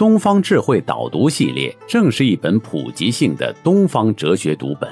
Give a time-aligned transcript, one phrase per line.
[0.00, 4.90] 东方智慧导读系列正是一本普及性的东方哲学读本。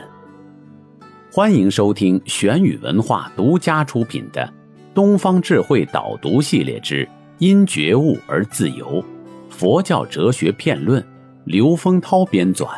[1.32, 4.42] 欢迎收听玄宇文化独家出品的
[4.94, 7.08] 《东方智慧导读系列之
[7.38, 9.02] 因觉悟而自由：
[9.48, 11.02] 佛教哲学片论》，
[11.46, 12.68] 刘丰涛编纂。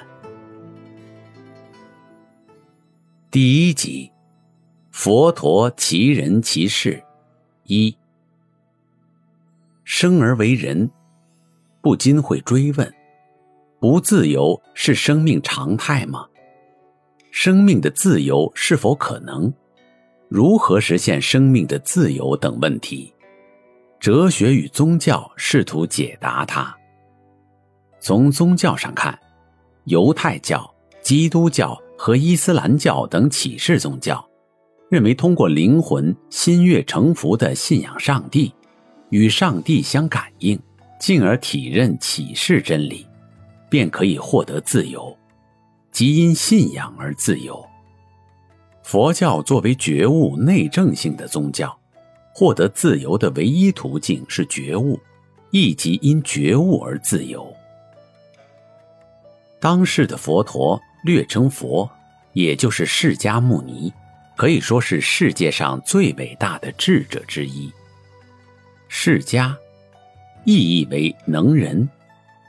[3.28, 4.08] 第一集，
[4.92, 7.02] 佛陀其人其事，
[7.64, 7.96] 一。
[9.82, 10.88] 生而为人，
[11.80, 12.94] 不禁会追问：
[13.78, 16.26] 不自由是生命常态吗？
[17.30, 19.52] 生命的自由是否可能？
[20.28, 23.12] 如何实现生命的自由等问题，
[23.98, 26.76] 哲学与宗教试图解答它。
[27.98, 29.18] 从宗教上看，
[29.84, 31.80] 犹太教、基督教。
[32.02, 34.26] 和伊斯兰教等启示宗教，
[34.88, 38.54] 认为通过灵魂心悦诚服的信仰上帝，
[39.10, 40.58] 与上帝相感应，
[41.00, 43.04] 进而体认启示真理，
[43.68, 45.16] 便可以获得自由，
[45.90, 47.60] 即因信仰而自由。
[48.84, 51.76] 佛教作为觉悟内证性的宗教，
[52.32, 55.00] 获得自由的唯一途径是觉悟，
[55.50, 57.52] 亦即因觉悟而自由。
[59.58, 60.80] 当世的佛陀。
[61.02, 61.90] 略称佛，
[62.34, 63.90] 也就是释迦牟尼，
[64.36, 67.72] 可以说是世界上最伟大的智者之一。
[68.86, 69.56] 释迦，
[70.44, 71.88] 意义为能人，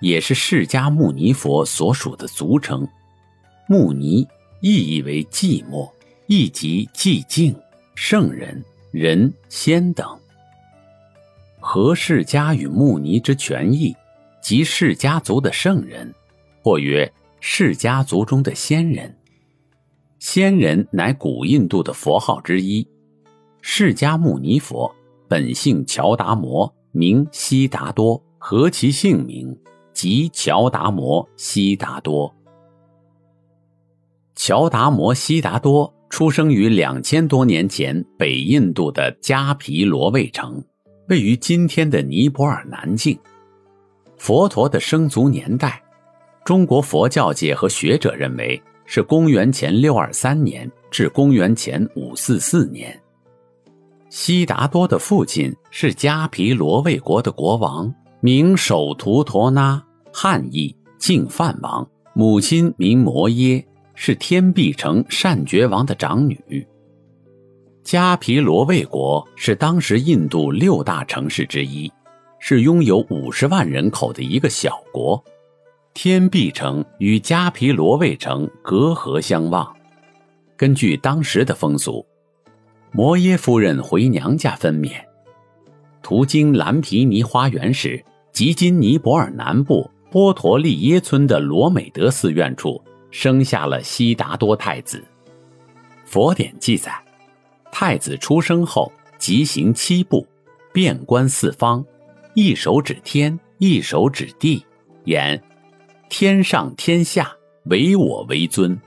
[0.02, 2.88] 也是释迦牟尼佛所属的俗称。
[3.68, 4.28] 牟尼，
[4.62, 5.90] 意义为寂寞，
[6.28, 7.56] 亦即寂静、
[7.96, 10.20] 圣人、人、仙等。
[11.60, 13.96] 和释迦与牟尼之权益，
[14.42, 16.14] 即释迦族的圣人，
[16.64, 17.12] 或曰。
[17.44, 19.18] 释家族中的仙人，
[20.20, 22.88] 仙人乃古印度的佛号之一。
[23.62, 24.94] 释迦牟尼佛
[25.28, 29.58] 本姓乔达摩，名悉达多，合其姓名
[29.94, 32.34] 即乔达摩悉达多。
[34.36, 40.64] 乔达摩悉达多出生于两千多年前北印度的迦毗罗卫城，
[41.10, 43.18] 位于今天的尼泊尔南境。
[44.18, 45.82] 佛陀的生卒年代。
[46.44, 53.00] 中国佛教界和学者认为是公元前六二三年至公元前五四四年。
[54.12, 61.82] 悉达多的父亲是迦毗罗卫国的国王，名首图陀那，汉译净饭王；
[62.14, 66.68] 母亲名摩耶，是天臂城善觉王的长女。
[67.86, 71.90] 迦毗罗卫国是当时印度六大城市之一，
[72.38, 75.24] 是拥有五十万人口的一个小国。
[75.94, 79.74] 天臂城与迦毗罗卫城隔河相望。
[80.58, 82.06] 根据当时的风俗，
[82.94, 84.92] 摩耶夫人回娘家分娩，
[86.04, 88.04] 途经蓝毗尼花园时，
[88.34, 95.02] 即今尼泊尔南部波陀利耶村的罗美德寺院处，生下了悉达多太子。
[96.04, 96.92] 佛典记载，
[97.72, 100.28] 太子出生后即行七步，
[100.74, 101.86] 遍观四方，
[102.34, 104.66] 一手指天，一手指地，
[105.06, 105.42] 言。
[106.10, 107.32] 天上天下，
[107.68, 108.78] 唯我为尊。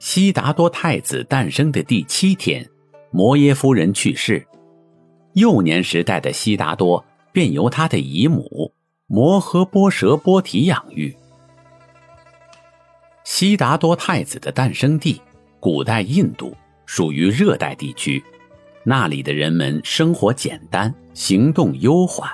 [0.00, 2.68] 悉达多太子诞生的第七天，
[3.10, 4.46] 摩耶夫人去世。
[5.34, 8.72] 幼年时代的悉达多便由他的姨母
[9.06, 11.14] 摩诃波舍波提养育。
[13.24, 15.20] 悉达多太子的诞生地，
[15.60, 18.22] 古代印度属于热带地区，
[18.84, 22.30] 那里的人们生活简单，行动悠缓，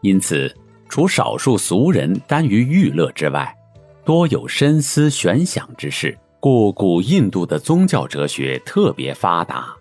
[0.00, 0.54] 因此。
[0.92, 3.56] 除少数俗人耽于娱乐之外，
[4.04, 9.72] 多有深思玄想之事，故古印度的宗教哲学特别发达。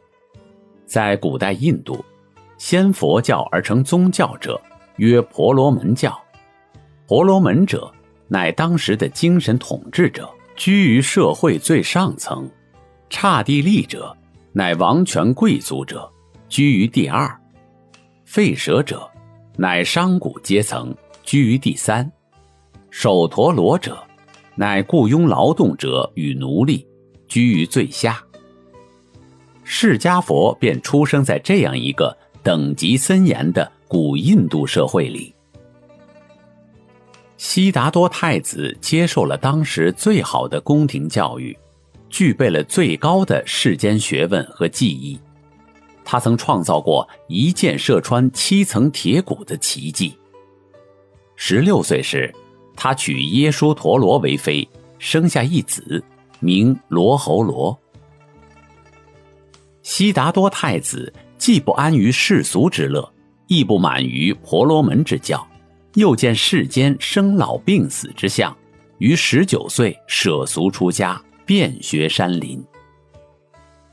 [0.89, 2.03] 在古代印度，
[2.57, 4.59] 先佛教而成宗教者
[4.95, 6.19] 曰婆罗门教。
[7.06, 7.94] 婆罗门者，
[8.27, 12.50] 乃当时的精神统治者，居于社会最上层；
[13.07, 14.18] 刹帝利者，
[14.51, 16.12] 乃王权贵族者，
[16.47, 17.30] 居于第二；
[18.27, 19.07] 吠舍者。
[19.57, 22.09] 乃商贾阶层居于第三，
[22.89, 24.01] 首陀罗者，
[24.56, 26.88] 乃雇佣劳动者与奴隶，
[27.27, 28.24] 居于最下。
[29.71, 35.31] 释迦佛便出生在这样一个等级森严的古印度社会里。
[37.38, 41.56] 悉达多太子接受了当时最好的宫廷教育，
[42.10, 45.19] 具备了最高的世间学问和技艺。
[46.04, 50.18] 他曾创造过一箭射穿七层铁骨的奇迹。
[51.36, 52.33] 十六岁时，
[52.75, 54.68] 他娶耶输陀罗为妃，
[54.98, 56.04] 生下一子，
[56.39, 57.80] 名罗侯罗。
[59.89, 63.12] 悉达多太子既不安于世俗之乐，
[63.47, 65.45] 亦不满于婆罗门之教。
[65.95, 68.56] 又见世间生老病死之相，
[69.00, 72.63] 于十九岁舍俗出家，遍学山林。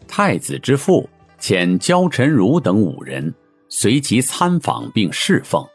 [0.07, 1.09] 太子之父
[1.41, 3.35] 遣焦臣如等五人
[3.71, 5.67] 随其参访并侍奉。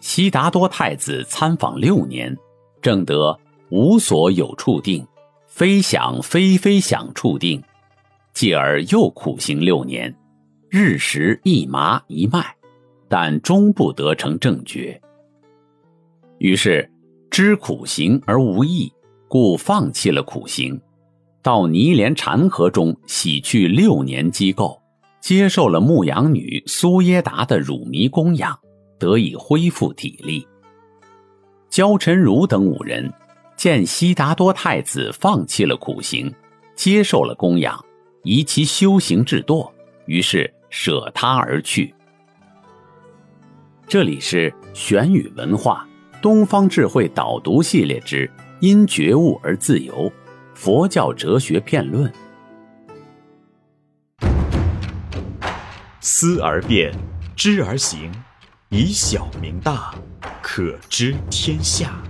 [0.00, 2.34] 悉达多太子参访六年，
[2.80, 3.38] 正得
[3.68, 5.06] 无所有处定，
[5.46, 7.62] 非想非非想处定，
[8.32, 10.14] 继而又苦行六年，
[10.70, 12.56] 日食一麻一脉。
[13.08, 14.98] 但终不得成正觉，
[16.38, 16.90] 于是
[17.30, 18.90] 知苦行而无益，
[19.28, 20.80] 故放弃了苦行，
[21.42, 24.80] 到泥莲禅河中洗去六年积垢，
[25.20, 28.58] 接受了牧羊女苏耶达的乳糜供养，
[28.98, 30.48] 得以恢复体力。
[31.68, 33.12] 焦臣如等五人
[33.58, 36.32] 见悉达多太子放弃了苦行，
[36.74, 37.78] 接受了供养，
[38.24, 39.68] 以其修行至惰，
[40.06, 41.92] 于是舍他而去。
[43.86, 45.86] 这里是玄宇文化
[46.22, 48.28] 东方智慧导读系列之
[48.60, 49.92] 《因觉悟而自由》，
[50.54, 52.12] 佛教哲学辩论。
[56.00, 56.94] 思而变，
[57.34, 58.12] 知而行，
[58.68, 59.92] 以小明大，
[60.40, 62.00] 可知天下。